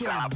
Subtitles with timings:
[0.00, 0.30] RFM.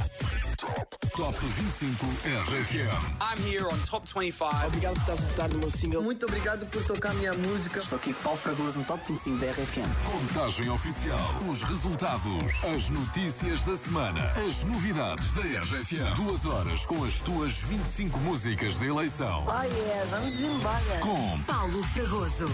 [1.17, 2.87] Top 25 RFM.
[3.19, 4.67] I'm here on Top 25.
[4.67, 6.03] Obrigado por estás a votar no meu single.
[6.03, 7.79] Muito obrigado por tocar a minha música.
[7.79, 9.89] Estou aqui com Paulo Fragoso no Top 25 da RFM.
[10.05, 11.19] Contagem oficial.
[11.49, 12.63] Os resultados.
[12.75, 14.31] As notícias da semana.
[14.45, 16.15] As novidades da RFM.
[16.15, 19.45] Duas horas com as tuas 25 músicas de eleição.
[19.47, 20.99] Oh yeah, vamos embora.
[21.01, 22.45] Com Paulo Fragoso.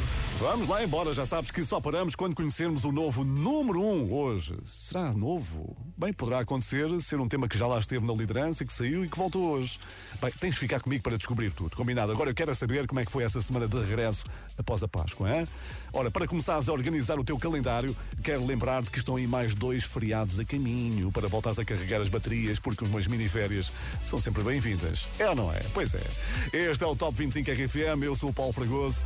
[0.42, 4.12] Vamos lá embora, já sabes que só paramos quando conhecermos o novo número 1 um
[4.12, 4.58] hoje.
[4.66, 5.78] Será novo?
[5.96, 9.08] Bem, poderá acontecer ser um tema que já lá esteve na liderança, que saiu e
[9.08, 9.80] que voltou hoje.
[10.20, 12.12] Bem, tens de ficar comigo para descobrir tudo, combinado?
[12.12, 14.26] Agora eu quero é saber como é que foi essa semana de regresso
[14.58, 15.48] após a Páscoa, hein?
[15.94, 19.84] Ora, para começares a organizar o teu calendário, quero lembrar-te que estão aí mais dois
[19.84, 23.72] feriados a caminho para voltares a carregar as baterias, porque umas mini-férias
[24.04, 25.08] são sempre bem-vindas.
[25.20, 25.62] É ou não é?
[25.72, 26.02] Pois é.
[26.52, 29.04] Este é o Top 25 RFM, eu sou o Paulo Fragoso,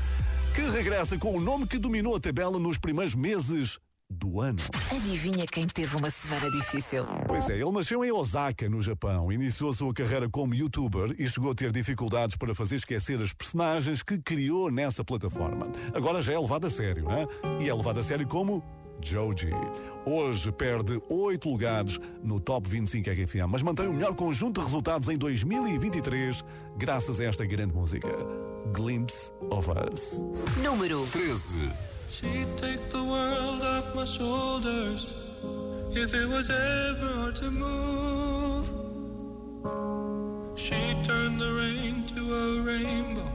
[0.55, 3.77] que regressa com o nome que dominou a tabela nos primeiros meses
[4.09, 4.59] do ano.
[4.89, 7.05] Adivinha quem teve uma semana difícil?
[7.27, 11.27] Pois é, ele nasceu em Osaka, no Japão, iniciou a sua carreira como youtuber e
[11.27, 15.67] chegou a ter dificuldades para fazer esquecer as personagens que criou nessa plataforma.
[15.93, 17.27] Agora já é levado a sério, né?
[17.59, 18.63] E é levado a sério como
[19.05, 19.51] Joji.
[20.03, 25.09] Hoje perde 8 lugares no Top 25 RFM, mas mantém o melhor conjunto de resultados
[25.09, 26.43] em 2023
[26.75, 28.09] graças a esta grande música.
[28.73, 30.23] Glimpse of Us.
[30.63, 31.69] Número 13.
[32.09, 35.07] She'd take the world off my shoulders
[35.91, 38.65] if it was ever hard to move.
[40.55, 43.29] She'd turn the rain to a rainbow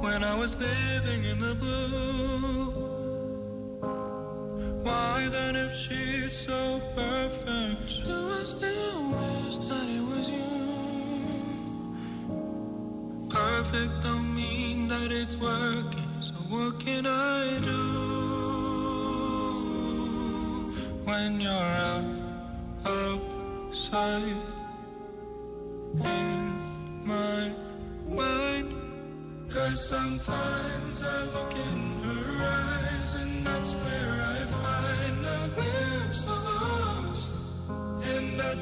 [0.00, 2.83] when I was living in the blue.
[4.84, 10.44] Why then, if she's so perfect, do I still wish that it was you?
[13.30, 16.12] Perfect don't mean that it's working.
[16.20, 17.82] So what can I do
[21.06, 22.04] when you're out
[22.84, 24.36] outside
[26.04, 26.52] in
[27.06, 27.50] my
[28.06, 28.70] mind?
[29.48, 34.23] Cause sometimes I look in her eyes and that's where I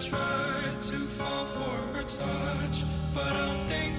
[0.03, 2.83] Try to fall for her touch,
[3.15, 3.92] but I'm thinking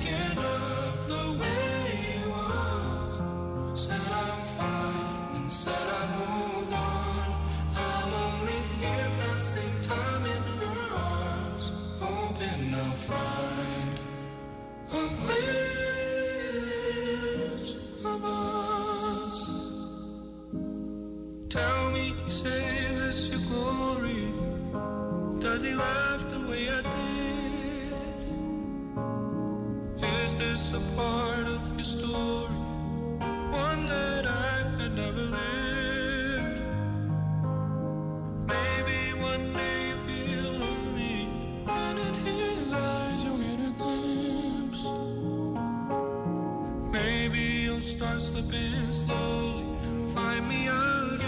[48.54, 51.20] slowly and find me again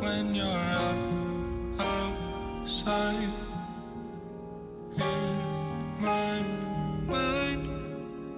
[0.00, 0.46] when you're
[0.82, 0.98] out
[1.78, 3.30] outside
[4.96, 6.42] in my
[7.06, 7.62] mind.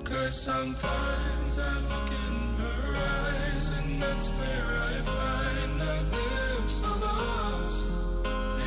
[0.05, 7.03] Cause sometimes I look in her eyes and that's where I find a glimpse of
[7.03, 7.77] us.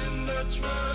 [0.03, 0.88] And I try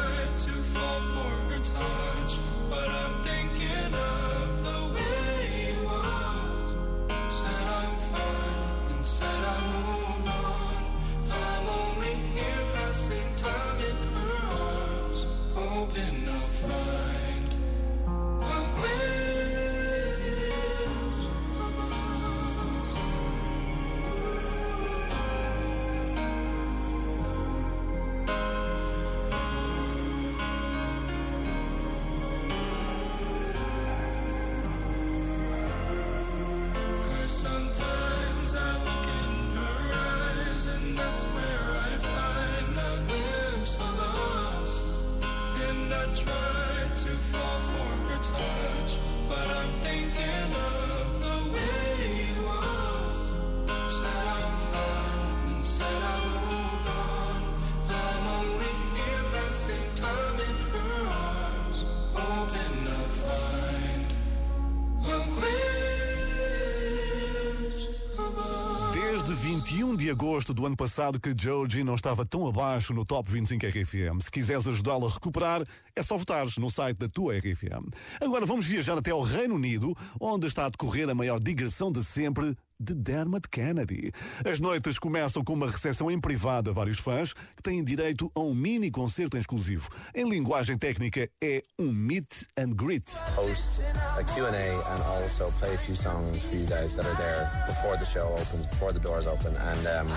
[70.24, 74.22] agosto do ano passado que Joji não estava tão abaixo no Top 25 RFM.
[74.22, 75.62] Se quiseres ajudá-lo a recuperar,
[75.94, 77.92] é só votares no site da tua RFM.
[78.22, 82.02] Agora vamos viajar até ao Reino Unido, onde está a decorrer a maior digressão de
[82.02, 84.12] sempre de Dermot Kennedy.
[84.44, 88.40] As noites começam com uma recepção em privado a vários fãs que têm direito a
[88.40, 89.88] um mini concerto em exclusivo.
[90.14, 93.10] Em linguagem técnica, é um meet and greet.
[93.34, 93.80] host
[94.18, 97.96] a Q&A and also play a few songs for you guys that are there before
[97.96, 99.56] the show opens, before the doors open.
[99.56, 100.08] And um,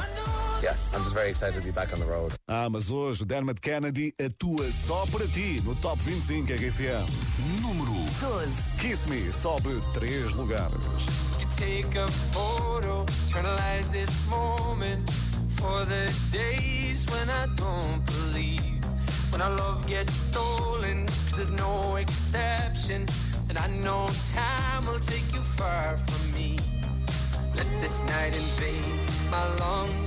[0.62, 2.34] yeah, I'm just very excited to be back on the road.
[2.48, 7.06] Ah, mas hoje Dermot Kennedy atua só para ti no Top 25 RFM.
[7.62, 8.50] Número 12.
[8.80, 10.72] Kiss Me sobe três lugares.
[11.40, 15.10] You take a photo, eternalize this moment
[15.60, 18.62] for the days when I don't believe.
[19.32, 23.06] When our love gets stolen, cause there's no exception.
[23.50, 26.58] And I know time will take you far from me.
[27.56, 28.84] Let this night invade
[29.32, 30.07] my lungs,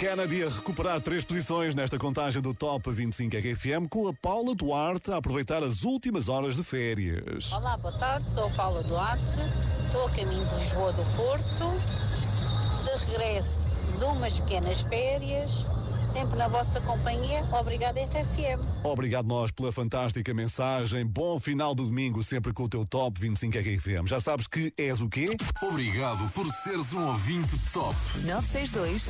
[0.00, 5.12] Kennedy a recuperar três posições nesta contagem do Top 25 RFM com a Paula Duarte
[5.12, 7.52] a aproveitar as últimas horas de férias.
[7.52, 9.36] Olá, boa tarde, sou a Paula Duarte,
[9.84, 11.66] estou a caminho de Lisboa do Porto,
[12.82, 15.66] de regresso de umas pequenas férias,
[16.10, 17.44] sempre na vossa companhia.
[17.52, 18.60] Obrigada, RFM.
[18.84, 21.06] Obrigado nós pela fantástica mensagem.
[21.06, 24.06] Bom final do domingo, sempre com o teu Top 25 RFM.
[24.08, 25.36] Já sabes que és o quê?
[25.62, 27.96] Obrigado por seres um ouvinte top.
[28.24, 29.08] 962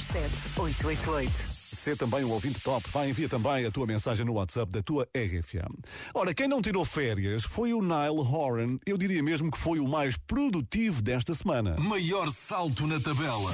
[0.00, 1.62] 007 888.
[1.72, 2.88] Ser também um ouvinte top.
[2.90, 5.72] Vai envia também a tua mensagem no WhatsApp da tua RFM.
[6.14, 8.78] Ora, quem não tirou férias foi o Nile Horan.
[8.84, 11.76] Eu diria mesmo que foi o mais produtivo desta semana.
[11.78, 13.52] Maior salto na tabela.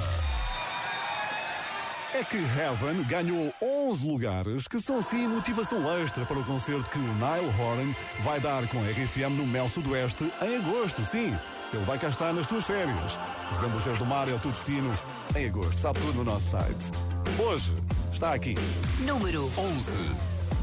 [2.13, 6.97] É que Heaven ganhou 11 lugares, que são sim motivação extra para o concerto que
[6.97, 11.35] o Nile Horan vai dar com a RFM no Mel Sudoeste em agosto, sim.
[11.71, 13.17] Ele vai cá estar nas tuas férias.
[13.53, 14.97] Zambujeiro do Mar é o teu destino
[15.35, 15.77] em agosto.
[15.77, 16.91] Sabe tudo no nosso site.
[17.39, 17.77] Hoje,
[18.11, 18.55] Está aqui.
[18.99, 19.91] Número 11.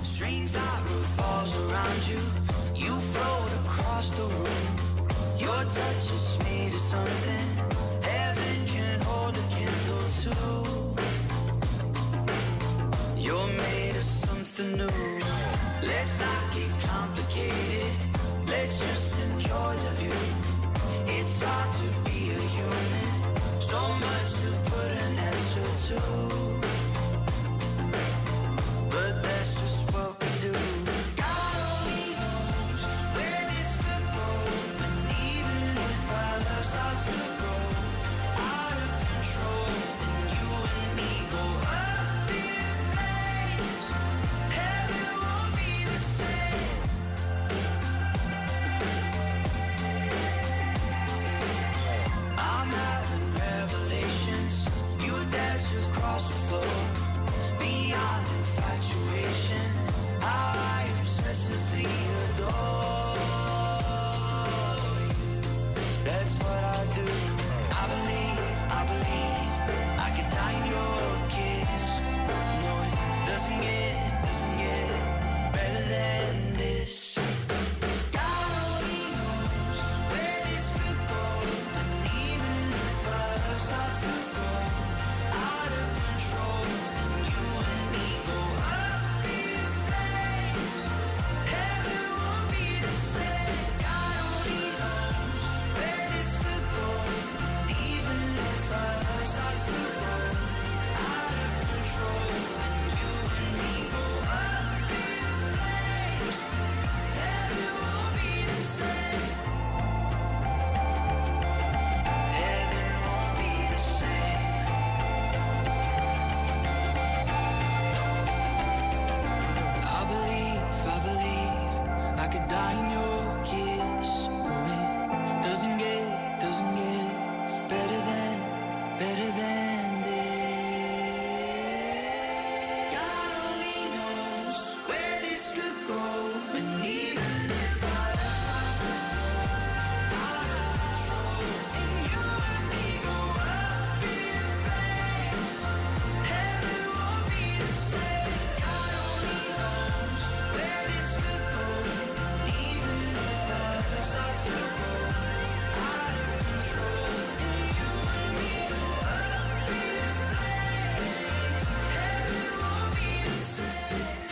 [0.04, 2.20] Strange light revolves around you.
[2.74, 5.38] You float across the room.
[5.38, 7.46] Your touch is made of something
[8.02, 11.05] heaven can hold a candle to.
[14.56, 14.86] Something new.
[15.82, 17.92] Let's not get complicated.
[18.46, 20.20] Let's just enjoy the view.
[21.06, 23.60] It's hard to be a human.
[23.60, 26.25] So much to put an answer to.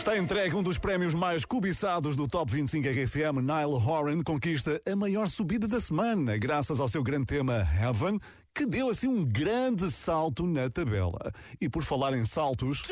[0.05, 3.41] Está entregue um dos prémios mais cobiçados do Top 25 RFM.
[3.41, 8.19] Nile Horan conquista a maior subida da semana, graças ao seu grande tema Heaven,
[8.53, 11.31] que deu assim um grande salto na tabela.
[11.59, 12.83] E por falar em saltos,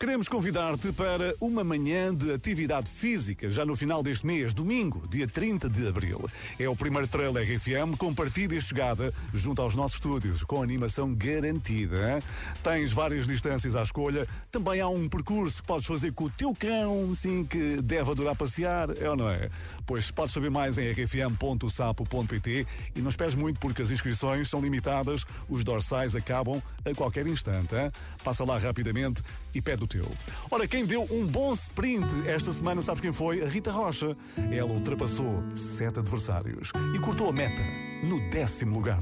[0.00, 5.28] queremos convidar-te para uma manhã de atividade física, já no final deste mês, domingo, dia
[5.28, 6.26] 30 de abril.
[6.58, 11.14] É o primeiro trail RFM com partida e chegada junto aos nossos estúdios, com animação
[11.14, 12.22] garantida.
[12.62, 16.54] Tens várias distâncias à escolha, também há um percurso que podes fazer com o teu
[16.54, 19.50] cão, sim, que deve adorar passear, é ou não é?
[19.90, 25.24] Pois podes saber mais em rfm.sapo.pt e não esperes muito porque as inscrições são limitadas,
[25.48, 27.74] os dorsais acabam a qualquer instante.
[27.74, 27.90] hein?
[28.22, 29.20] Passa lá rapidamente
[29.52, 30.06] e pede o teu.
[30.48, 33.42] Ora, quem deu um bom sprint esta semana, sabes quem foi?
[33.42, 34.16] A Rita Rocha.
[34.52, 37.64] Ela ultrapassou sete adversários e cortou a meta
[38.04, 39.00] no décimo lugar.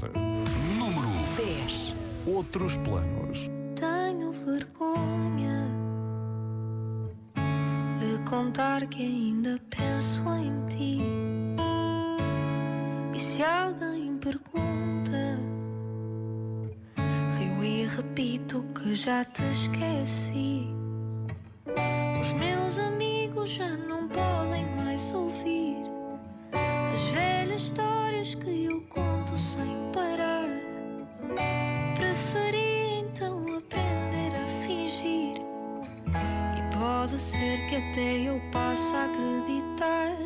[0.75, 1.95] Número 10.
[2.25, 3.47] Outros planos.
[3.75, 5.68] Tenho vergonha
[8.29, 11.01] contar que ainda penso em ti.
[13.11, 15.39] E se alguém pergunta,
[17.39, 20.67] rio e repito que já te esqueci.
[22.21, 25.81] Os meus amigos já não podem mais ouvir
[26.53, 30.47] as velhas histórias que eu conto sem parar.
[36.99, 40.17] Pode ser que até eu passe a acreditar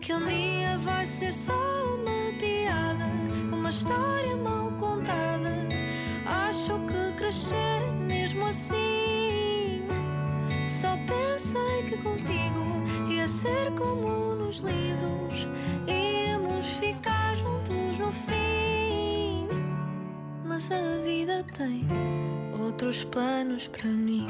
[0.00, 3.04] que um dia vai ser só uma piada,
[3.52, 5.68] uma história mal contada.
[6.24, 9.82] Acho que crescer mesmo assim.
[10.66, 15.46] Só pensei que contigo ia ser como nos livros,
[15.86, 19.48] íamos ficar juntos no fim.
[20.46, 21.86] Mas a vida tem
[22.58, 24.26] outros planos para mim.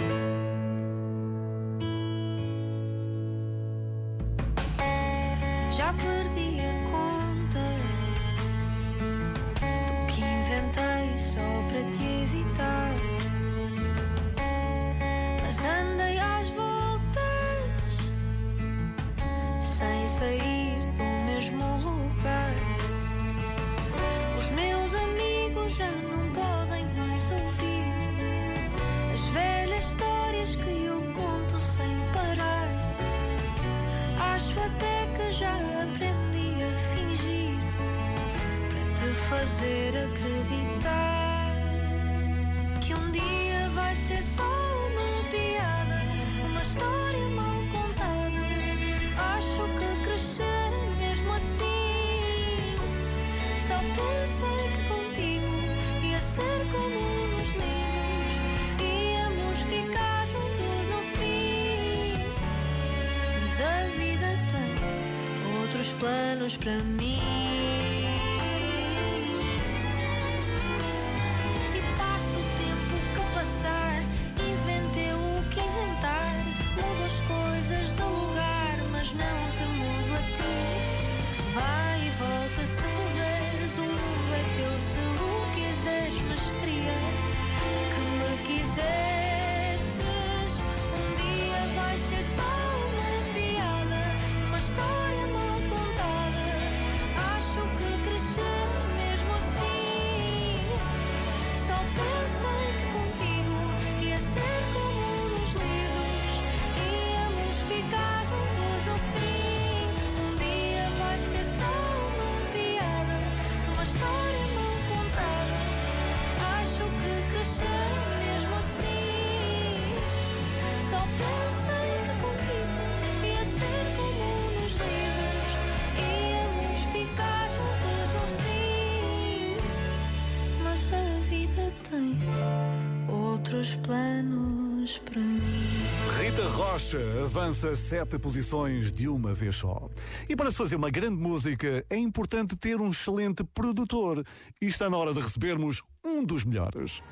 [136.72, 139.90] Rocha avança sete posições de uma vez só.
[140.26, 144.24] E para se fazer uma grande música é importante ter um excelente produtor.
[144.58, 147.02] E está na hora de recebermos um dos melhores.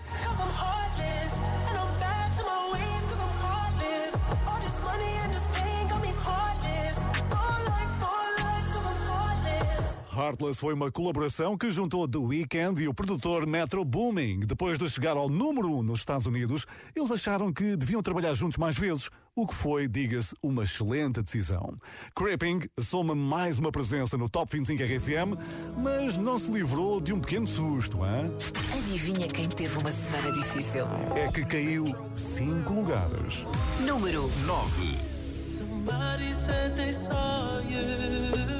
[10.13, 14.41] Heartless foi uma colaboração que juntou The Weeknd e o produtor Metro Booming.
[14.41, 18.35] Depois de chegar ao número 1 um nos Estados Unidos, eles acharam que deviam trabalhar
[18.35, 21.77] juntos mais vezes, o que foi, diga-se, uma excelente decisão.
[22.17, 25.39] Creeping soma mais uma presença no Top 25 RFM,
[25.79, 28.33] mas não se livrou de um pequeno susto, hein?
[28.77, 30.87] Adivinha quem teve uma semana difícil?
[31.15, 33.47] É que caiu 5 lugares.
[33.87, 35.11] Número 9
[35.47, 38.60] Somebody said they saw you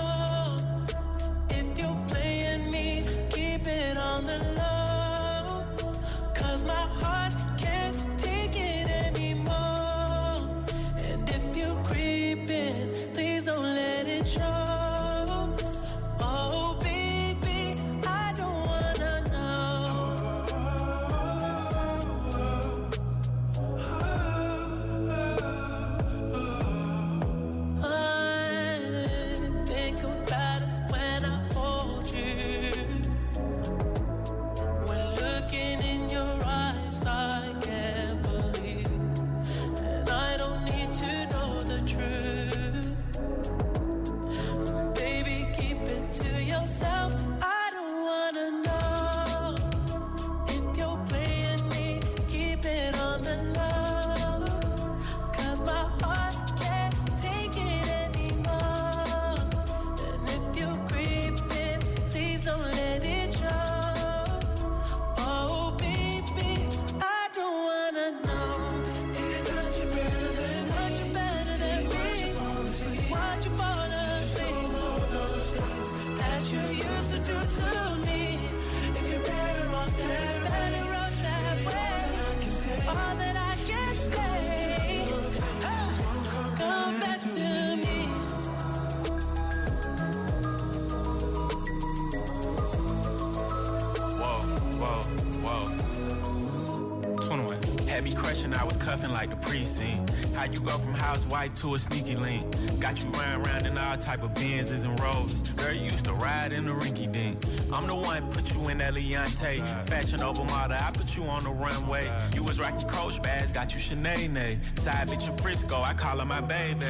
[101.01, 102.45] Housewife to a sneaky link?
[102.79, 105.41] Got you riding around in all type of Benzes and Rolls.
[105.51, 107.43] Girl, you used to ride in the rinky dink.
[107.73, 109.57] I'm the one put you in that Leontay.
[109.89, 112.05] Fashion over model, I put you on the runway.
[112.35, 114.59] You was rocking Coach bags, got you Sinead.
[114.79, 116.85] Side bitch in Frisco, I call her my baby.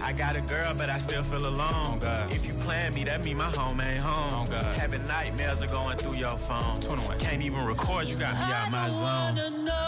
[0.00, 1.98] I got a girl, but I still feel alone.
[2.30, 4.46] If you plan me, that mean my home ain't home.
[4.46, 6.80] Having nightmares are going through your phone.
[7.18, 9.85] Can't even record, you got me out my zone.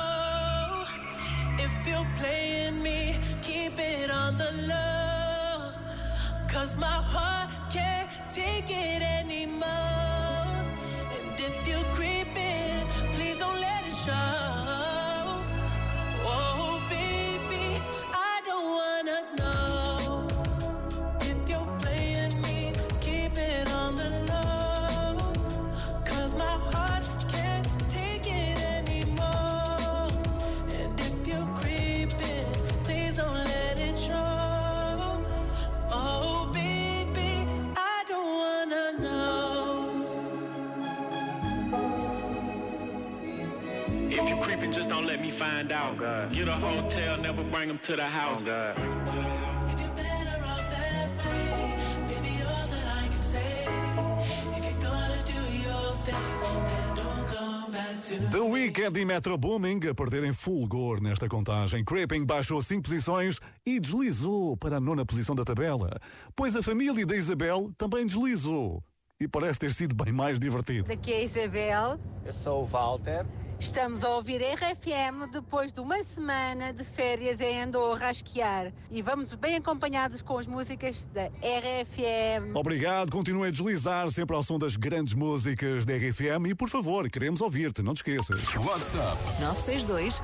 [6.81, 7.38] My heart
[45.59, 45.99] find out.
[46.33, 48.43] Get a hotel, never bring them to the house.
[48.43, 51.75] If you're better off that way,
[52.07, 53.67] baby, all that I can say.
[54.57, 56.15] If you're gonna do your thing,
[56.65, 61.85] then don't come back to The Weekend e Metro Booming a perderem fulgor nesta contagem.
[61.85, 65.99] Creeping baixou 5 posições e deslizou para a nona posição da tabela.
[66.37, 68.83] Pois a família da Isabel também deslizou.
[69.21, 70.87] E parece ter sido bem mais divertido.
[70.87, 72.01] Daqui é a Isabel.
[72.25, 73.27] Eu sou o Walter.
[73.59, 78.73] Estamos a ouvir RFM depois de uma semana de férias em Andorra a esquiar.
[78.89, 82.55] E vamos bem acompanhados com as músicas da RFM.
[82.55, 87.11] Obrigado, continue a deslizar sempre ao som das grandes músicas da RFM e, por favor,
[87.11, 88.55] queremos ouvir-te, não te esqueças.
[88.55, 90.23] WhatsApp 962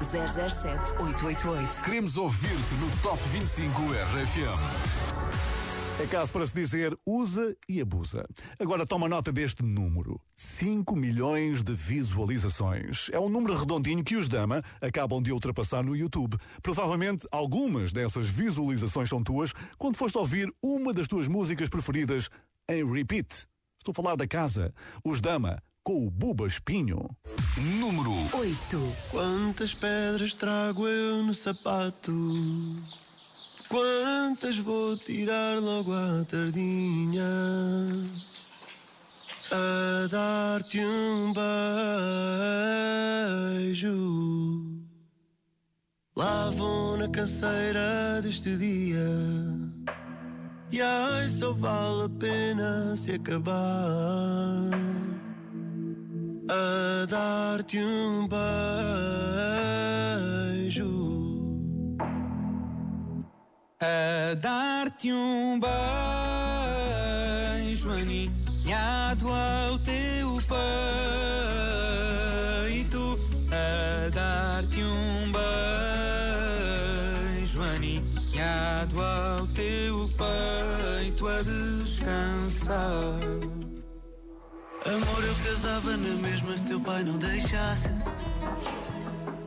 [0.53, 1.83] 007 888.
[1.83, 5.64] Queremos ouvir-te no Top 25 RFM.
[5.97, 8.27] É caso para se dizer usa e abusa.
[8.59, 13.09] Agora toma nota deste número: 5 milhões de visualizações.
[13.13, 16.37] É um número redondinho que os Dama acabam de ultrapassar no YouTube.
[16.61, 22.29] Provavelmente algumas dessas visualizações são tuas quando foste ouvir uma das tuas músicas preferidas
[22.69, 23.47] em repeat.
[23.79, 24.75] Estou a falar da casa.
[25.05, 27.09] Os Dama com o Buba Espinho.
[27.79, 28.97] Número 8.
[29.13, 32.13] Quantas pedras trago eu no sapato?
[33.75, 37.25] Quantas vou tirar logo à tardinha?
[39.51, 41.33] A dar-te um
[43.67, 44.63] beijo.
[46.17, 49.09] Lá vou na canseira deste dia.
[50.71, 54.71] E ai, só vale a pena se acabar
[56.49, 58.29] a dar-te um
[60.63, 61.04] beijo.
[63.85, 65.61] A dar-te um
[67.61, 70.39] beijo aninhado ao teu
[72.73, 73.21] peito.
[73.53, 75.31] A dar-te um
[77.37, 83.21] beijo aninhado ao teu peito a descansar.
[84.87, 87.91] Amor, eu casava na mesma se teu pai não deixasse.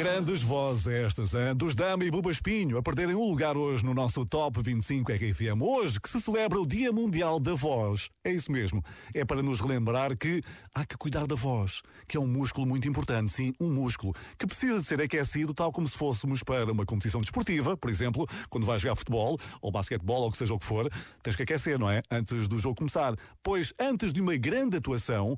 [0.00, 1.54] Grandes vozes estas, hein?
[1.54, 5.60] dos Dama e Buba Espinho, a perderem um lugar hoje no nosso Top 25 RFM.
[5.60, 8.08] Hoje que se celebra o Dia Mundial da Voz.
[8.24, 8.82] É isso mesmo.
[9.14, 10.40] É para nos relembrar que
[10.74, 14.46] há que cuidar da voz, que é um músculo muito importante, sim, um músculo, que
[14.46, 18.66] precisa de ser aquecido tal como se fôssemos para uma competição desportiva, por exemplo, quando
[18.66, 20.90] vais jogar futebol ou basquetebol ou o que seja o que for,
[21.22, 22.02] tens que aquecer, não é?
[22.10, 23.14] Antes do jogo começar.
[23.42, 25.36] Pois antes de uma grande atuação,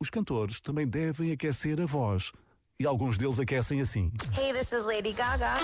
[0.00, 2.30] os cantores também devem aquecer a voz.
[2.80, 4.10] E alguns deles aquecem assim.
[4.32, 5.60] Hey, this is Lady Gaga.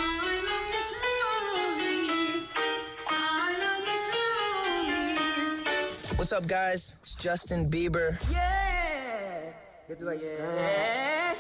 [6.14, 7.00] What's up, guys?
[7.02, 8.16] It's Justin Bieber.
[8.30, 9.42] Yeah!
[9.88, 11.34] You have to like, yeah,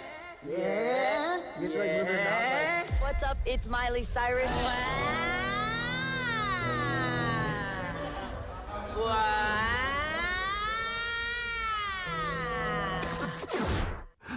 [0.44, 1.36] yeah.
[1.60, 3.00] You have to like move your mouth like.
[3.00, 3.38] What's up?
[3.46, 4.50] It's Miley Cyrus.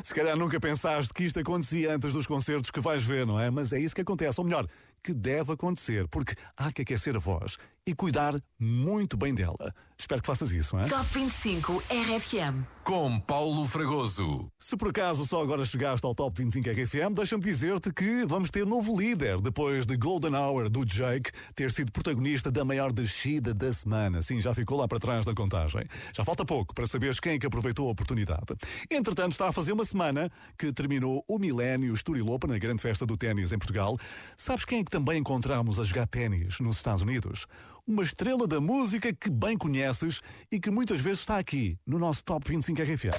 [0.03, 3.49] Se calhar nunca pensaste que isto acontecia antes dos concertos que vais ver, não é?
[3.49, 4.67] Mas é isso que acontece, ou melhor,
[5.01, 9.73] que deve acontecer, porque há que aquecer a voz e cuidar muito bem dela.
[9.97, 10.87] Espero que faças isso, hein?
[10.89, 12.65] Top 25 RFM.
[12.83, 14.49] Com Paulo Fragoso.
[14.57, 18.65] Se por acaso só agora chegaste ao Top 25 RFM, deixa-me dizer-te que vamos ter
[18.65, 23.71] novo líder depois de Golden Hour do Jake ter sido protagonista da maior descida da
[23.71, 24.21] semana.
[24.21, 25.85] Sim, já ficou lá para trás da contagem.
[26.13, 28.55] Já falta pouco para saberes quem é que aproveitou a oportunidade.
[28.89, 33.05] Entretanto, está a fazer uma semana que terminou o Milénio Estoril Open, na grande festa
[33.05, 33.97] do ténis em Portugal.
[34.35, 37.47] Sabes quem é que também encontramos a jogar ténis nos Estados Unidos?
[37.85, 42.23] Uma estrela da música que bem conheces e que muitas vezes está aqui no nosso
[42.23, 43.09] Top 25 RFM.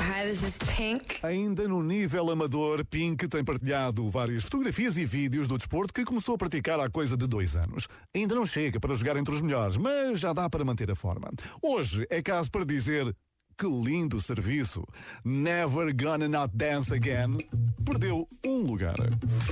[0.00, 1.18] Hi, this is Pink.
[1.22, 6.36] Ainda no nível amador, Pink tem partilhado várias fotografias e vídeos do desporto que começou
[6.36, 7.86] a praticar há coisa de dois anos.
[8.16, 11.28] Ainda não chega para jogar entre os melhores, mas já dá para manter a forma.
[11.62, 13.14] Hoje é caso para dizer
[13.60, 14.86] que lindo serviço.
[15.22, 17.46] Never Gonna Not Dance Again
[17.84, 18.96] perdeu um lugar.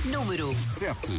[0.05, 1.13] Número 7.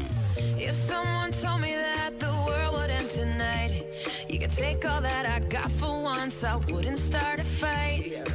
[0.58, 3.84] If someone told me that the world would end tonight,
[4.28, 8.26] you could take all that I got for once, I wouldn't start a fight.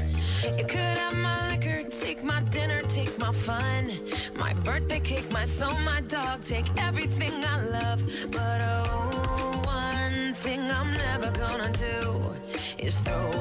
[0.58, 3.92] You could have my liquor, take my dinner, take my fun,
[4.38, 8.04] my birthday cake, my soul, my dog, take everything I love.
[8.32, 12.35] But oh, one thing I'm never gonna do
[12.80, 13.32] is throw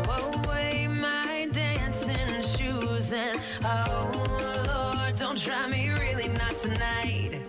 [0.44, 3.12] away my dancing shoes.
[3.12, 4.10] And oh,
[4.66, 7.40] Lord, don't try me really not tonight.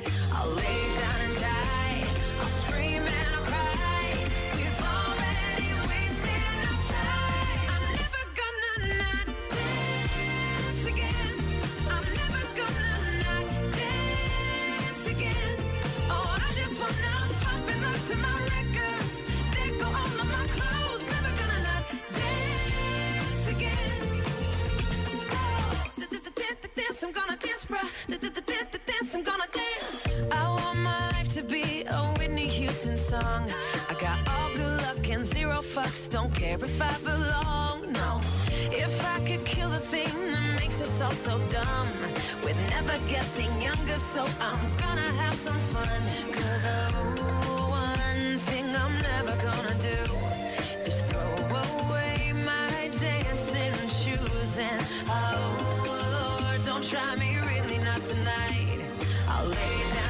[26.75, 27.65] Dance, I'm gonna dance.
[28.85, 30.31] Dance, I'm gonna dance.
[30.31, 33.49] I want my life to be a Whitney Houston song.
[33.89, 36.09] I got all good luck and zero fucks.
[36.09, 37.91] Don't care if I belong.
[37.91, 38.19] No,
[38.71, 41.89] if I could kill the thing that makes us all so dumb,
[42.43, 46.01] we're never getting younger, so I'm gonna have some fun.
[46.31, 49.99] Cause oh, one thing I'm never gonna do
[50.85, 51.47] is throw
[51.87, 54.57] away my dancing shoes.
[54.57, 55.24] And don't
[56.89, 58.79] try me really not tonight.
[59.27, 60.04] I'll lay down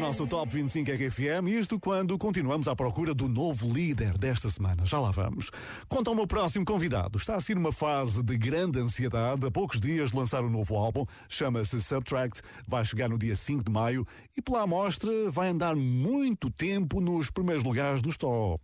[0.00, 4.86] nosso Top 25 RFM, isto quando continuamos à procura do novo líder desta semana.
[4.86, 5.50] Já lá vamos.
[5.90, 9.44] Quanto ao meu próximo convidado, está a ser uma fase de grande ansiedade.
[9.44, 13.62] A poucos dias de lançar um novo álbum, chama-se Subtract, vai chegar no dia 5
[13.62, 18.58] de maio e pela amostra vai andar muito tempo nos primeiros lugares dos top.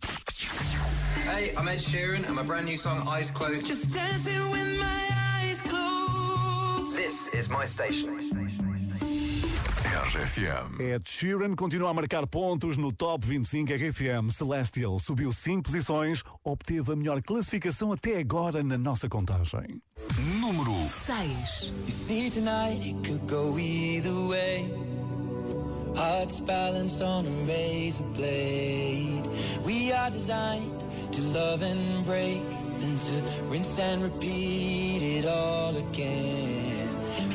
[1.27, 3.67] Hey, I'm Ed Sheeran and my brand new song Eyes Closed.
[3.67, 6.97] Just dancing with my eyes closed.
[6.97, 8.56] This is my station.
[9.87, 10.81] RFM.
[10.81, 14.29] Ed Sheeran continua a marcar pontos no Top 25 RFM.
[14.29, 19.81] Celestial subiu 5 posições, obteve a melhor classificação até agora na nossa contagem.
[20.41, 20.73] Número
[21.05, 21.73] 6.
[21.85, 24.69] You see, tonight it could go either way.
[25.95, 29.23] Hearts balanced on a razor blade.
[29.65, 32.43] We are designed to love and break,
[32.79, 36.56] then to rinse and repeat it all again.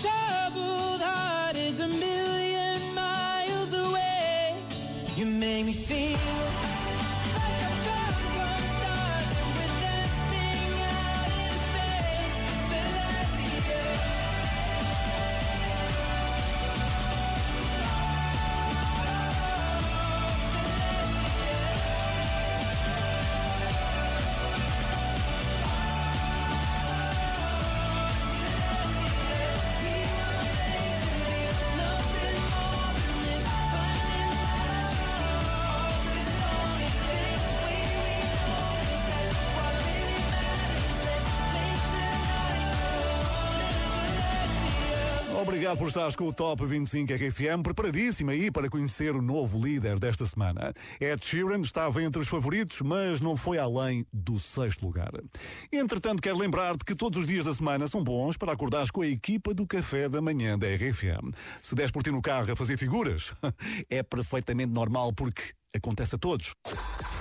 [0.00, 4.56] troubled heart is a million miles away.
[5.16, 6.73] You make me feel.
[45.64, 49.98] Obrigado por estares com o Top 25 RFM, preparadíssimo aí para conhecer o novo líder
[49.98, 50.74] desta semana.
[51.00, 55.10] Ed Sheeran estava entre os favoritos, mas não foi além do sexto lugar.
[55.72, 59.06] Entretanto, quero lembrar-te que todos os dias da semana são bons para acordares com a
[59.06, 61.32] equipa do café da manhã da RFM.
[61.62, 63.32] Se des por ti no carro a fazer figuras,
[63.88, 66.54] é perfeitamente normal porque acontece a todos.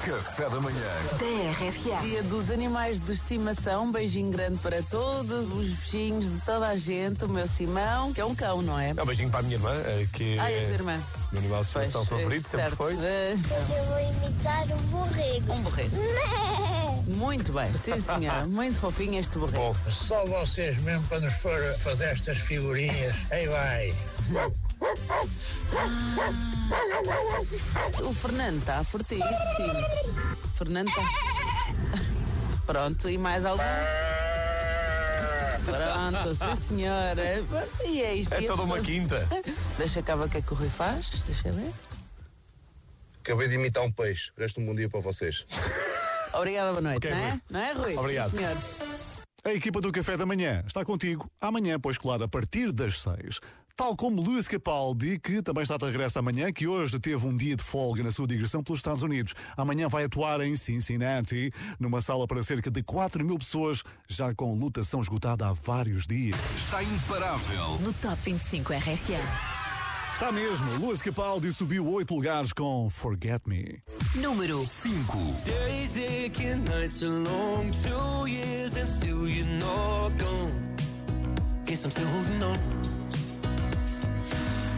[0.06, 0.86] Café da manhã.
[1.18, 2.02] TRFM.
[2.04, 3.86] Dia dos animais de estimação.
[3.86, 7.24] Um beijinho grande para todos, os bichinhos de toda a gente.
[7.26, 8.94] O meu Simão, que é um cão, não é?
[8.96, 11.02] É um beijinho para a minha irmã, eh, que Ah, é a tua irmã.
[11.32, 12.76] o meu animal de estimação Pois, favorito, sempre certo.
[12.76, 12.94] foi.
[13.00, 13.34] Eh,
[13.78, 15.54] Eu vou imitar um borrego.
[15.54, 15.96] Um borrego.
[17.08, 18.46] Muito bem, sim senhora.
[18.46, 19.76] Muito fofinho este borrego.
[19.92, 23.16] Só vocês mesmo para nos a fazer estas figurinhas.
[23.32, 23.94] Aí vai.
[28.02, 29.26] O Fernando está fortíssimo.
[30.56, 31.04] Fernando está.
[32.66, 33.64] Pronto, e mais algum?
[35.66, 37.44] Pronto, sim senhora.
[37.86, 38.34] E é isto.
[38.34, 39.28] É E toda uma quinta.
[39.78, 41.10] Deixa cá ver o que é que o Rui faz.
[41.26, 41.72] Deixa ver.
[43.22, 44.32] Acabei de imitar um peixe.
[44.38, 45.46] Resto um bom dia para vocês.
[46.34, 47.30] Obrigada, boa noite, Ok, não é?
[47.30, 47.42] Rui.
[47.50, 47.98] Não é, Rui?
[47.98, 48.32] Obrigado.
[48.32, 48.58] Sim, senhor.
[49.46, 53.40] A equipa do Café da Manhã está contigo amanhã, pois claro, a partir das seis.
[53.76, 57.56] Tal como Luís Capaldi, que também está de regresso amanhã, que hoje teve um dia
[57.56, 59.34] de folga na sua digressão pelos Estados Unidos.
[59.58, 64.54] Amanhã vai atuar em Cincinnati, numa sala para cerca de 4 mil pessoas, já com
[64.60, 66.36] lotação esgotada há vários dias.
[66.56, 67.80] Está imparável.
[67.80, 69.64] No Top 25 RFM.
[70.14, 73.82] Está mesmo, Luís Capaldi subiu 8 lugares com Forget Me.
[74.14, 75.18] Número 5.
[75.44, 80.76] Days aching, nights are long, two years and still you're not gone.
[81.66, 82.93] Guess I'm still holding on.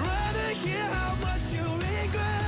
[0.00, 2.47] I'd rather hear how much you regret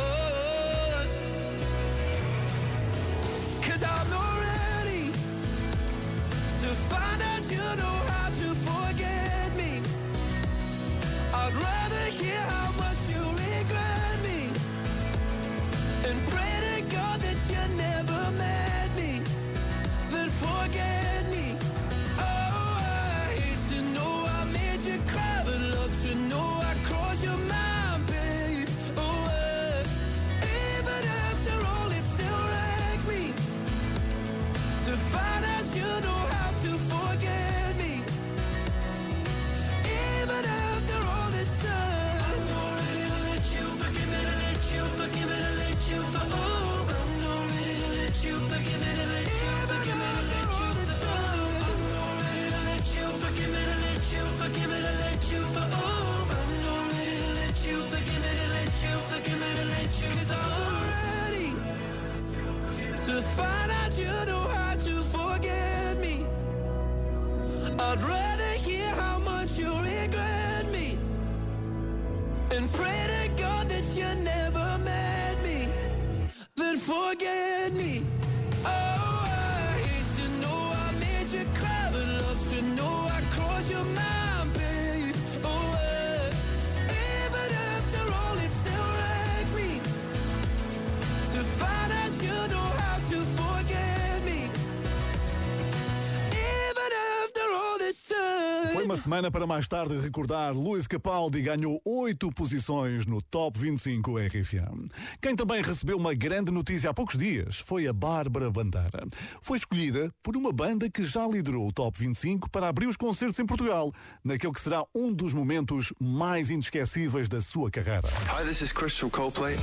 [98.91, 100.53] Uma semana para mais tarde recordar.
[100.53, 104.85] Luís Capaldi ganhou oito posições no Top 25 RFM.
[105.21, 109.07] Quem também recebeu uma grande notícia há poucos dias foi a Bárbara Bandeira.
[109.41, 113.39] Foi escolhida por uma banda que já liderou o Top 25 para abrir os concertos
[113.39, 113.93] em Portugal,
[114.25, 118.09] naquele que será um dos momentos mais inesquecíveis da sua carreira.
[118.27, 119.55] Hi, this is Chris from Coldplay.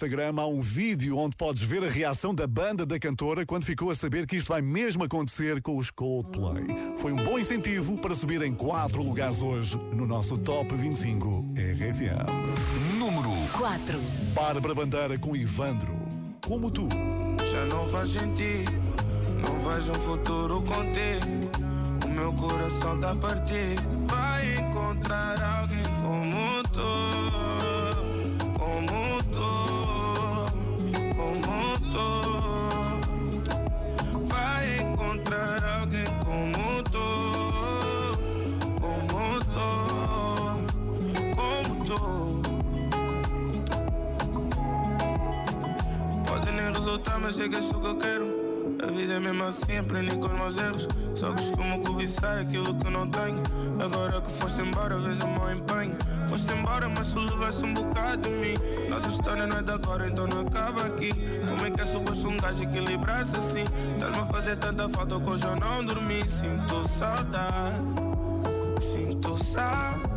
[0.00, 3.90] Instagram há um vídeo onde podes ver a reação da banda da cantora quando ficou
[3.90, 6.64] a saber que isto vai mesmo acontecer com os Coldplay.
[6.96, 12.98] Foi um bom incentivo para subir em quatro lugares hoje no nosso Top 25 RFM.
[12.98, 13.28] Número
[13.58, 14.00] 4.
[14.34, 15.94] Bárbara Bandeira com Ivandro.
[16.46, 16.88] Como tu.
[17.50, 18.72] Já não faz sentido,
[19.42, 21.50] não vejo um futuro contigo.
[22.06, 23.82] O meu coração tá partido.
[24.08, 26.80] Vai encontrar alguém como tu,
[28.58, 29.19] como tu,
[31.92, 32.06] tu.
[34.26, 37.08] Vai encontrar alguém como tu,
[38.80, 39.68] como tu,
[41.36, 42.00] como tu.
[46.26, 48.39] Pode nem resultar, mas és tu que eu quero.
[48.82, 50.88] A vida é mesmo assim, aprendi com os meus erros.
[51.14, 53.42] Só costumo cobiçar aquilo que não tenho.
[53.82, 55.96] Agora que foste embora, vejo o meu empenho.
[56.28, 58.54] Foste embora, mas tu levaste um bocado de mim.
[58.88, 61.12] Nossa história não é de agora, então não acaba aqui.
[61.48, 63.64] Como é que é suposto um gajo equilibrar-se assim?
[63.98, 66.28] Tá-me a fazer tanta falta que hoje eu não dormi.
[66.28, 67.76] Sinto saudade,
[68.80, 70.10] sinto saudade.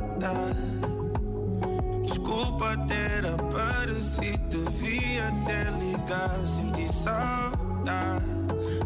[2.04, 6.46] Desculpa ter aparecido, devia ter ligado.
[6.46, 8.26] Senti saudade,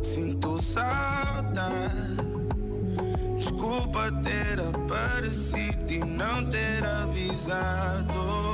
[0.05, 2.17] sinto saudade.
[3.37, 8.46] Desculpa ter aparecido e não ter avisado.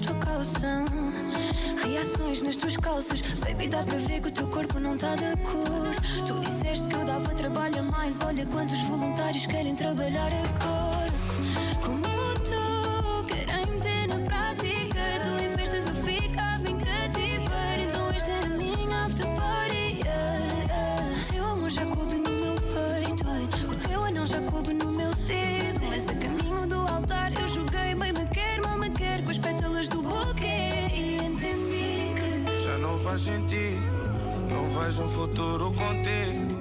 [0.00, 0.20] Tua.
[1.82, 5.36] Reações nas tuas calças, baby, dá para ver que o teu corpo não tá de
[5.42, 6.26] cor.
[6.26, 10.79] Tu disseste que eu dava trabalho a mais, olha quantos voluntários querem trabalhar agora.
[34.90, 36.60] Vejo um futuro contigo.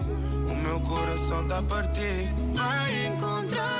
[0.51, 2.53] O meu coração tá partido.
[2.53, 3.78] Vai encontrar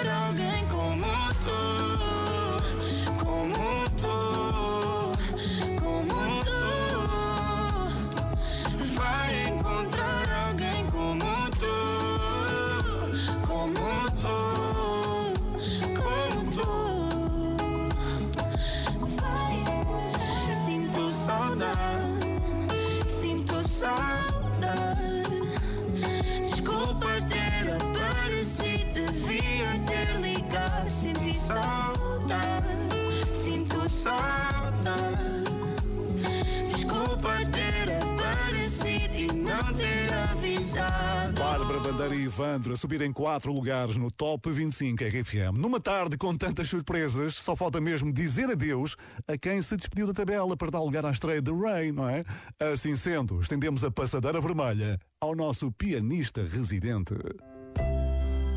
[42.68, 45.57] A subir em quatro lugares no Top 25 RFM.
[45.57, 48.97] Numa tarde com tantas surpresas, só falta mesmo dizer adeus
[49.28, 52.26] a quem se despediu da tabela para dar lugar à estreia de Ray, não é?
[52.60, 57.16] Assim sendo, estendemos a passadeira vermelha ao nosso pianista residente.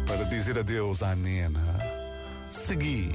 [0.07, 1.79] Para dizer adeus à Nena.
[2.51, 3.13] Segui.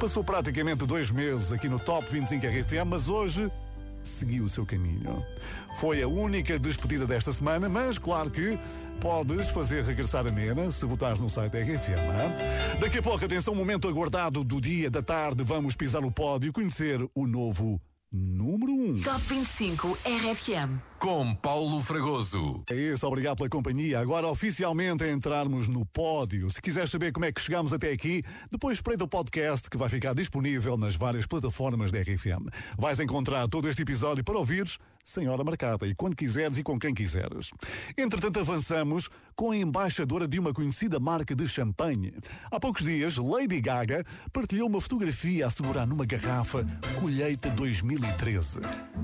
[0.00, 3.52] Passou praticamente dois meses aqui no Top 25 RFM, mas hoje
[4.02, 5.24] seguiu o seu caminho.
[5.78, 8.58] Foi a única despedida desta semana, mas claro que
[9.00, 12.80] podes fazer regressar a Nena se votares no site da RFM.
[12.80, 16.52] Daqui a pouco, atenção, momento aguardado do dia, da tarde, vamos pisar o pódio e
[16.52, 17.80] conhecer o novo
[18.12, 18.90] número 1.
[18.90, 19.02] Um.
[19.02, 20.91] Top 25 RFM.
[21.02, 22.62] Com Paulo Fragoso.
[22.70, 23.98] É isso, obrigado pela companhia.
[23.98, 26.48] Agora oficialmente a entrarmos no pódio.
[26.48, 28.22] Se quiseres saber como é que chegamos até aqui,
[28.52, 32.46] depois espreita o podcast que vai ficar disponível nas várias plataformas da RFM.
[32.78, 36.78] Vais encontrar todo este episódio para ouvires sem hora marcada e quando quiseres e com
[36.78, 37.50] quem quiseres.
[37.96, 42.14] Entretanto, avançamos com a embaixadora de uma conhecida marca de champanhe.
[42.50, 46.64] Há poucos dias, Lady Gaga partilhou uma fotografia a segurar numa garrafa
[47.00, 48.60] Colheita 2013.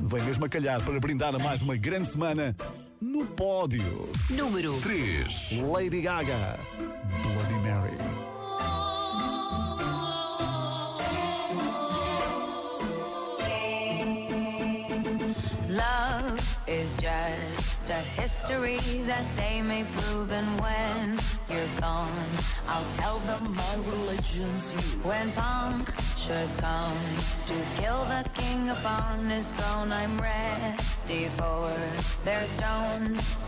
[0.06, 2.54] Vem mesmo a calhar para brindar a mais uma grande semana
[3.00, 4.06] no pódio.
[4.28, 5.62] Número 3.
[5.72, 6.58] Lady Gaga,
[7.22, 7.96] Bloody Mary.
[15.70, 18.76] Love is just a history
[19.06, 21.18] that they may prove, and when
[21.48, 22.12] you're gone,
[22.68, 25.00] I'll tell them my religion's you.
[25.08, 25.30] When
[26.28, 26.98] come
[27.46, 31.72] to kill the king upon his throne, I'm ready for
[32.22, 33.38] their stones.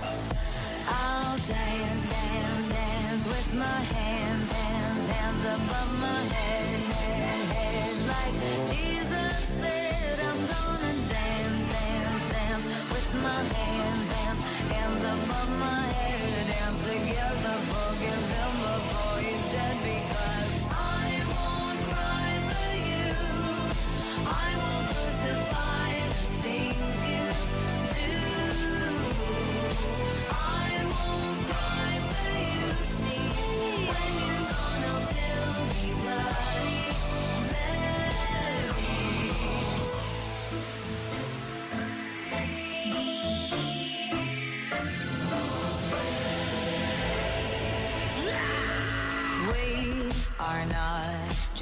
[0.88, 7.96] I'll dance, dance, dance with my hands, hands, hands above my head, head, head.
[8.08, 9.09] Like Jesus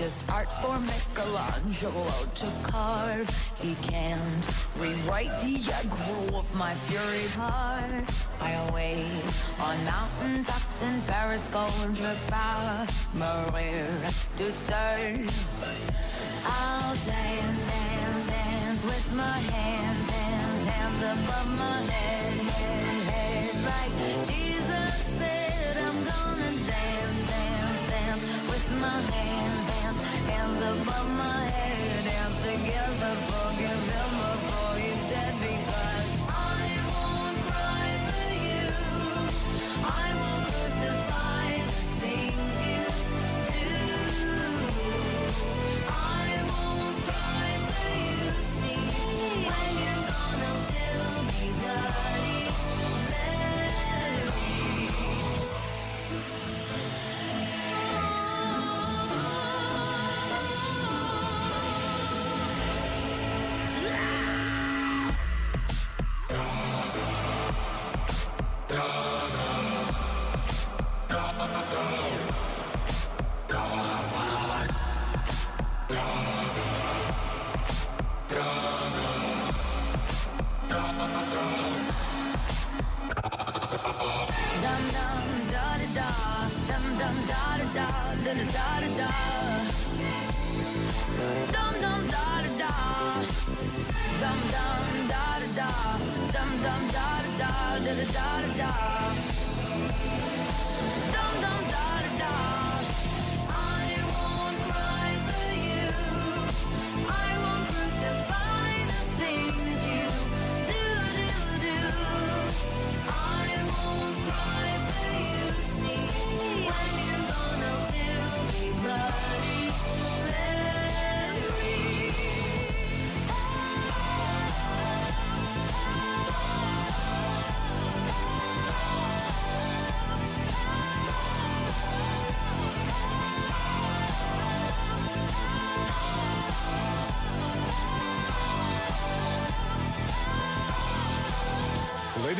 [0.08, 3.28] just art for Michelangelo to carve.
[3.60, 4.46] He can't
[4.78, 8.08] rewrite the aggro of my fury heart.
[8.40, 9.28] I wait
[9.60, 12.14] on mountaintops in Paris, Gondra,
[13.12, 13.84] Maria
[14.68, 15.28] serve.
[16.46, 23.54] I'll dance, dance, dance with my hands, hands, hands above my head, head, head.
[23.72, 23.94] Like
[24.30, 29.47] Jesus said, I'm gonna dance, dance, dance with my hands,
[30.54, 32.04] hands, above my head.
[32.04, 34.17] Dance together, forgive him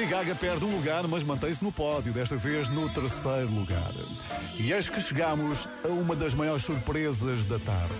[0.09, 3.93] Gaga perde um lugar, mas mantém-se no pódio, desta vez no terceiro lugar.
[4.59, 7.95] E eis que chegamos a uma das maiores surpresas da tarde.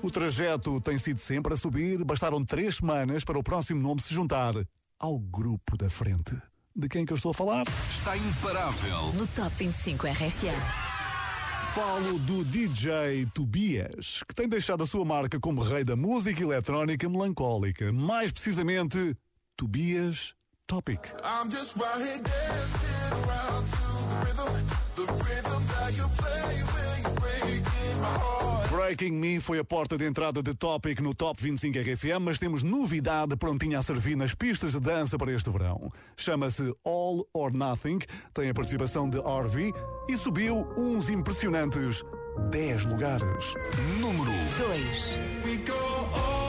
[0.00, 4.14] O trajeto tem sido sempre a subir, bastaram três semanas para o próximo nome se
[4.14, 4.54] juntar
[4.96, 6.40] ao grupo da frente.
[6.74, 7.66] De quem que eu estou a falar?
[7.90, 9.12] Está imparável.
[9.14, 10.90] no Top 25 RFM.
[11.74, 17.08] Falo do DJ Tobias, que tem deixado a sua marca como rei da música eletrónica
[17.08, 17.92] melancólica.
[17.92, 19.16] Mais precisamente,
[19.56, 20.34] Tobias
[20.70, 21.00] Topic.
[21.24, 27.02] I'm just right here dancing around to the rhythm, the rhythm that you play when
[27.02, 28.70] you're breaking my heart.
[28.70, 32.62] Breaking Me foi a porta de entrada de Topic no Top 25 RFM, mas temos
[32.62, 35.90] novidade prontinha a servir nas pistas de dança para este verão.
[36.16, 37.98] Chama-se All or Nothing,
[38.32, 39.72] tem a participação de RV
[40.08, 42.04] e subiu uns impressionantes
[42.48, 43.54] 10 lugares.
[43.98, 46.39] Número 2.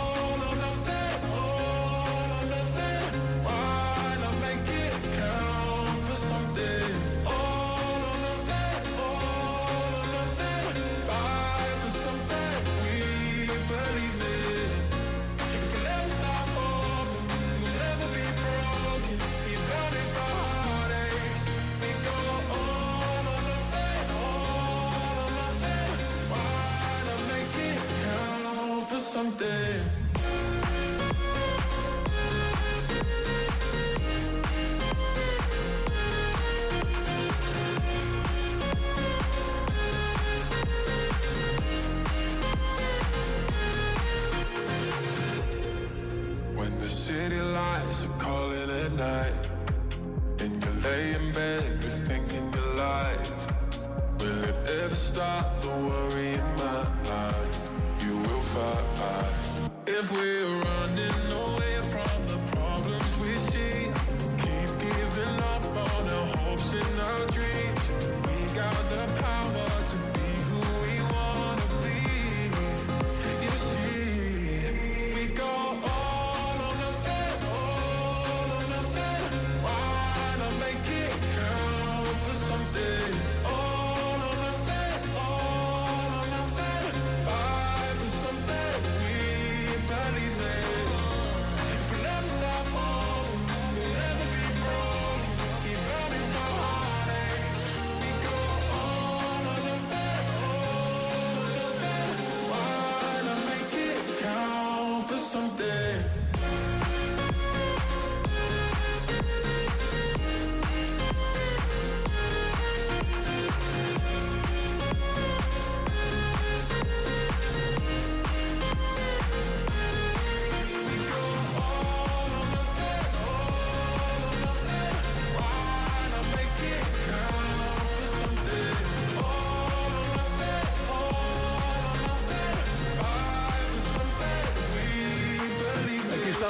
[29.22, 30.01] Something?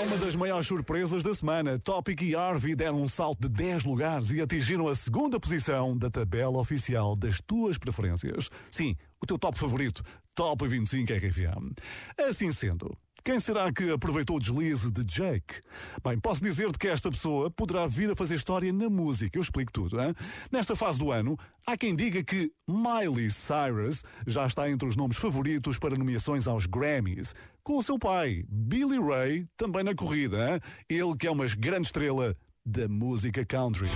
[0.02, 1.78] Uma das maiores surpresas da semana.
[1.78, 6.10] Topic e Harvey deram um salto de 10 lugares e atingiram a segunda posição da
[6.10, 8.50] tabela oficial das tuas preferências.
[8.70, 11.74] Sim, o teu top favorito, Top 25 RFM.
[12.18, 15.62] Assim sendo, quem será que aproveitou o deslize de Jake?
[16.04, 19.38] Bem, posso dizer-te que esta pessoa poderá vir a fazer história na música.
[19.38, 20.02] Eu explico tudo.
[20.02, 20.16] Hein?
[20.52, 25.18] Nesta fase do ano, há quem diga que Miley Cyrus já está entre os nomes
[25.18, 27.36] favoritos para nomeações aos Grammys.
[27.64, 30.54] Com o seu pai, Billy Ray, também na corrida.
[30.54, 30.60] Hein?
[30.90, 33.90] Ele que é uma grande estrela da música country.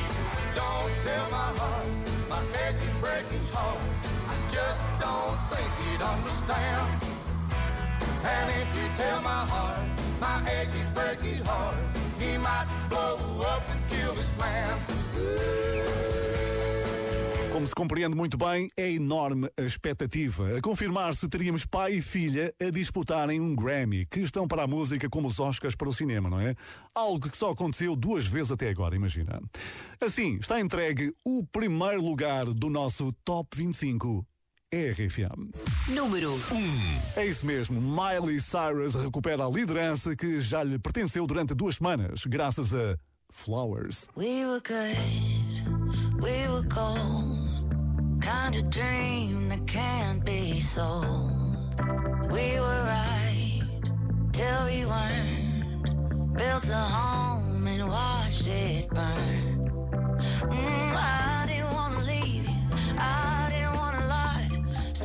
[6.48, 6.85] Don't
[8.26, 9.86] And if you tell my heart,
[10.20, 11.78] my achy breaky heart,
[12.20, 13.18] he might blow
[13.54, 14.96] up and kill this man.
[17.52, 20.58] Como se compreende muito bem, é enorme a expectativa.
[20.58, 25.08] A confirmar-se, teríamos pai e filha a disputarem um Grammy, que estão para a música
[25.08, 26.54] como os Oscars para o cinema, não é?
[26.94, 29.40] Algo que só aconteceu duas vezes até agora, imagina.
[30.02, 34.26] Assim, está entregue o primeiro lugar do nosso Top 25
[34.76, 35.52] RFM.
[35.88, 37.20] Número 1.
[37.22, 42.26] É isso mesmo, Miley Cyrus recupera a liderança que já lhe pertenceu durante duas semanas,
[42.26, 42.98] graças a
[43.32, 44.10] Flowers.
[44.18, 44.98] We were good,
[46.22, 48.20] we were gold.
[48.22, 51.32] Kind of dream that can't be sold.
[52.30, 53.62] We were right
[54.34, 56.38] till we weren't.
[56.38, 59.70] Built a home and watched it burn.
[60.50, 63.35] Mm, I didn't wanna leave you, I.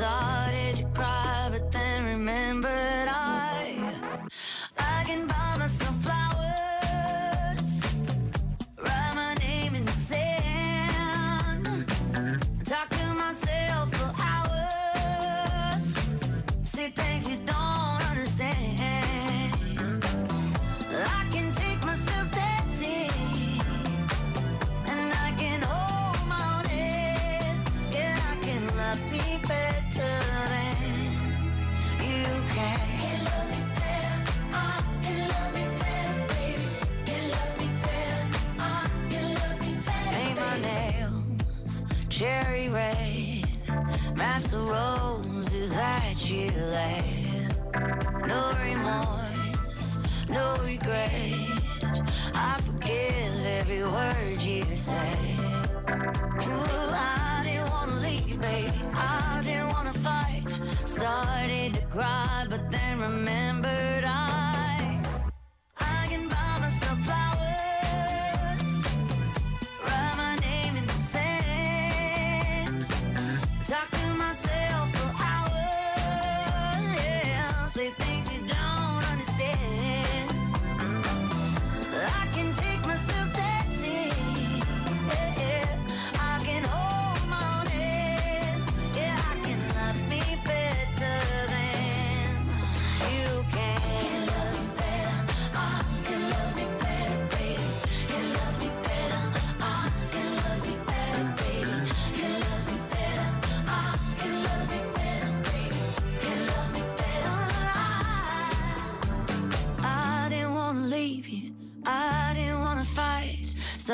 [0.00, 2.70] Started to cry, but then remembered
[3.06, 3.92] I,
[4.78, 5.39] I can buy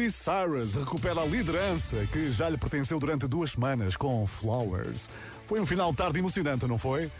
[0.00, 5.10] Miley Cyrus recupera a liderança que já lhe pertenceu durante duas semanas com Flowers.
[5.46, 7.10] Foi um final de tarde emocionante, não foi?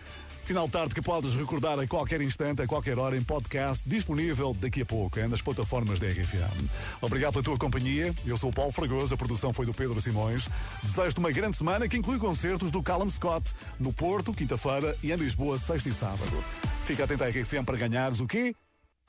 [0.45, 4.55] Final de tarde que podes recordar a qualquer instante, a qualquer hora, em podcast, disponível
[4.59, 6.71] daqui a pouco, nas plataformas da RFM.
[7.03, 8.15] Obrigado pela tua companhia.
[8.25, 10.49] Eu sou o Paulo Fragoso, a produção foi do Pedro Simões.
[10.83, 15.17] Desejo-te uma grande semana que inclui concertos do Callum Scott no Porto, quinta-feira, e em
[15.17, 16.45] Lisboa, sexta e sábado.
[16.87, 18.55] Fica atento à RFM para ganhares o quê?